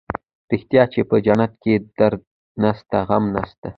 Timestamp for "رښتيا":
0.51-0.83